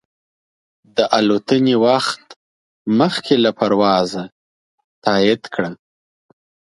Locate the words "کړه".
5.53-5.71